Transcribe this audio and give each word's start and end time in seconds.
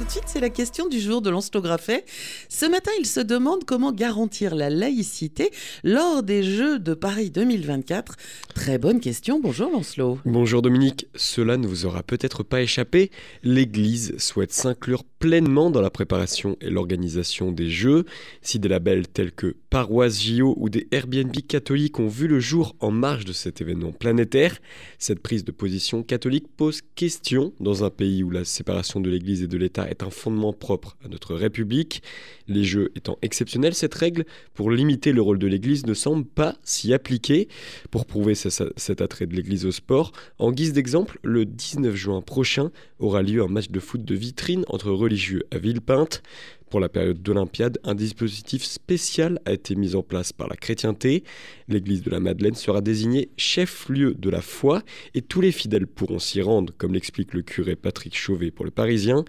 Tout 0.00 0.06
de 0.06 0.10
suite, 0.12 0.24
c'est 0.28 0.40
la 0.40 0.48
question 0.48 0.88
du 0.88 0.98
jour 0.98 1.20
de 1.20 1.28
Lancelot 1.28 1.60
Graffet. 1.60 2.06
Ce 2.48 2.64
matin, 2.64 2.90
il 2.98 3.04
se 3.04 3.20
demande 3.20 3.64
comment 3.66 3.92
garantir 3.92 4.54
la 4.54 4.70
laïcité 4.70 5.50
lors 5.84 6.22
des 6.22 6.42
Jeux 6.42 6.78
de 6.78 6.94
Paris 6.94 7.30
2024. 7.30 8.16
Très 8.54 8.78
bonne 8.78 9.00
question. 9.00 9.40
Bonjour 9.40 9.70
Lancelot. 9.70 10.18
Bonjour 10.24 10.62
Dominique. 10.62 11.06
Cela 11.14 11.58
ne 11.58 11.66
vous 11.66 11.84
aura 11.84 12.02
peut-être 12.02 12.42
pas 12.42 12.62
échappé. 12.62 13.10
L'Église 13.42 14.16
souhaite 14.16 14.54
s'inclure 14.54 15.04
pleinement 15.04 15.70
dans 15.70 15.82
la 15.82 15.90
préparation 15.90 16.56
et 16.62 16.70
l'organisation 16.70 17.52
des 17.52 17.68
Jeux. 17.68 18.06
Si 18.40 18.58
des 18.58 18.68
labels 18.68 19.06
tels 19.06 19.32
que 19.32 19.54
Paroisse 19.68 20.22
JO 20.22 20.54
ou 20.56 20.70
des 20.70 20.88
Airbnb 20.92 21.36
catholiques 21.46 22.00
ont 22.00 22.08
vu 22.08 22.26
le 22.26 22.40
jour 22.40 22.74
en 22.80 22.90
marge 22.90 23.26
de 23.26 23.34
cet 23.34 23.60
événement 23.60 23.92
planétaire, 23.92 24.58
cette 24.98 25.20
prise 25.20 25.44
de 25.44 25.52
position 25.52 26.02
catholique 26.02 26.46
pose 26.56 26.80
question 26.94 27.52
dans 27.60 27.84
un 27.84 27.90
pays 27.90 28.22
où 28.22 28.30
la 28.30 28.46
séparation 28.46 28.98
de 29.00 29.10
l'Église 29.10 29.42
et 29.42 29.46
de 29.46 29.58
l'État 29.58 29.89
est 29.90 30.02
un 30.02 30.10
fondement 30.10 30.52
propre 30.52 30.96
à 31.04 31.08
notre 31.08 31.34
République. 31.34 32.02
Les 32.48 32.64
Jeux 32.64 32.90
étant 32.96 33.18
exceptionnels, 33.22 33.74
cette 33.74 33.94
règle 33.94 34.24
pour 34.54 34.70
limiter 34.70 35.12
le 35.12 35.22
rôle 35.22 35.38
de 35.38 35.46
l'Église 35.46 35.86
ne 35.86 35.94
semble 35.94 36.24
pas 36.24 36.56
s'y 36.62 36.94
appliquer. 36.94 37.48
Pour 37.90 38.06
prouver 38.06 38.34
cet 38.34 39.00
attrait 39.00 39.26
de 39.26 39.34
l'Église 39.34 39.66
au 39.66 39.72
sport, 39.72 40.12
en 40.38 40.52
guise 40.52 40.72
d'exemple, 40.72 41.18
le 41.22 41.44
19 41.44 41.94
juin 41.94 42.22
prochain 42.22 42.70
aura 42.98 43.22
lieu 43.22 43.42
un 43.42 43.48
match 43.48 43.68
de 43.70 43.80
foot 43.80 44.04
de 44.04 44.14
vitrine 44.14 44.64
entre 44.68 44.90
religieux 44.90 45.42
à 45.50 45.58
Villepinte. 45.58 46.22
Pour 46.70 46.78
la 46.78 46.88
période 46.88 47.20
d'Olympiade, 47.20 47.78
un 47.82 47.96
dispositif 47.96 48.62
spécial 48.62 49.40
a 49.44 49.52
été 49.52 49.74
mis 49.74 49.96
en 49.96 50.02
place 50.02 50.32
par 50.32 50.46
la 50.46 50.54
chrétienté. 50.54 51.24
L'église 51.66 52.02
de 52.02 52.10
la 52.10 52.20
Madeleine 52.20 52.54
sera 52.54 52.80
désignée 52.80 53.28
chef-lieu 53.36 54.14
de 54.14 54.30
la 54.30 54.40
foi 54.40 54.82
et 55.14 55.20
tous 55.20 55.40
les 55.40 55.50
fidèles 55.50 55.88
pourront 55.88 56.20
s'y 56.20 56.40
rendre, 56.40 56.72
comme 56.78 56.94
l'explique 56.94 57.34
le 57.34 57.42
curé 57.42 57.74
Patrick 57.74 58.16
Chauvet 58.16 58.52
pour 58.52 58.64
le 58.64 58.70
Parisien. 58.70 59.24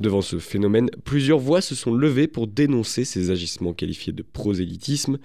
Devant 0.00 0.22
ce 0.22 0.38
phénomène, 0.38 0.88
plusieurs 1.04 1.38
voix 1.38 1.60
se 1.60 1.76
sont 1.76 1.94
levées 1.94 2.26
pour 2.26 2.48
dénoncer 2.48 3.04
ces 3.04 3.30
agissements 3.30 3.72
qualifiés 3.72 4.12
de 4.12 4.22
prosélytisme, 4.22 5.18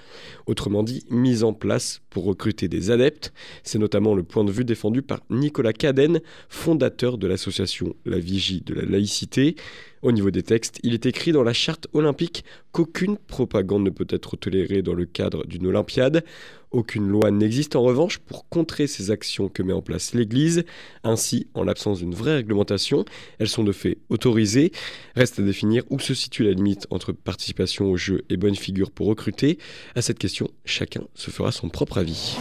autrement 0.45 0.83
dit 0.83 1.03
mis 1.09 1.43
en 1.43 1.53
place 1.53 2.01
pour 2.11 2.25
recruter 2.25 2.67
des 2.67 2.91
adeptes. 2.91 3.33
C'est 3.63 3.79
notamment 3.79 4.13
le 4.13 4.21
point 4.21 4.43
de 4.43 4.51
vue 4.51 4.65
défendu 4.65 5.01
par 5.01 5.21
Nicolas 5.31 5.73
Cadenne, 5.73 6.21
fondateur 6.49 7.17
de 7.17 7.25
l'association 7.25 7.95
La 8.05 8.19
Vigie 8.19 8.61
de 8.61 8.75
la 8.75 8.85
laïcité. 8.85 9.55
Au 10.01 10.11
niveau 10.11 10.31
des 10.31 10.43
textes, 10.43 10.79
il 10.83 10.93
est 10.93 11.05
écrit 11.07 11.31
dans 11.31 11.43
la 11.43 11.53
charte 11.59 11.87
olympique 11.93 12.45
qu'aucune 12.71 13.17
propagande 13.17 13.83
ne 13.83 13.89
peut 13.89 14.07
être 14.09 14.37
tolérée 14.37 14.81
dans 14.81 14.93
le 14.93 15.05
cadre 15.05 15.45
d'une 15.45 15.67
Olympiade. 15.67 16.23
Aucune 16.71 17.07
loi 17.07 17.31
n'existe 17.31 17.75
en 17.75 17.81
revanche 17.81 18.19
pour 18.19 18.47
contrer 18.47 18.87
ces 18.87 19.11
actions 19.11 19.49
que 19.49 19.63
met 19.63 19.73
en 19.73 19.81
place 19.81 20.13
l'Église. 20.13 20.63
Ainsi, 21.03 21.47
en 21.53 21.63
l'absence 21.63 21.99
d'une 21.99 22.13
vraie 22.13 22.35
réglementation, 22.35 23.05
elles 23.39 23.47
sont 23.49 23.63
de 23.63 23.71
fait 23.71 23.97
autorisées. 24.09 24.71
Reste 25.15 25.39
à 25.39 25.41
définir 25.41 25.83
où 25.89 25.99
se 25.99 26.13
situe 26.13 26.43
la 26.43 26.51
limite 26.51 26.87
entre 26.91 27.11
participation 27.11 27.91
au 27.91 27.97
jeu 27.97 28.23
et 28.29 28.37
bonne 28.37 28.55
figure 28.55 28.91
pour 28.91 29.07
recruter. 29.07 29.57
À 29.95 30.01
cette 30.01 30.19
question, 30.19 30.49
chacun 30.63 31.01
se 31.15 31.31
fera 31.31 31.51
son 31.51 31.69
propre 31.69 31.97
avis. 31.97 32.37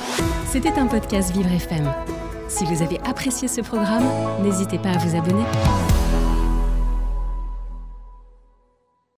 C'était 0.46 0.78
un 0.78 0.86
podcast 0.86 1.34
Vivre 1.34 1.50
FM. 1.50 1.90
Si 2.48 2.64
vous 2.64 2.82
avez 2.82 2.98
apprécié 3.00 3.48
ce 3.48 3.62
programme, 3.62 4.04
n'hésitez 4.42 4.78
pas 4.78 4.90
à 4.90 4.98
vous 4.98 5.16
abonner. 5.16 5.44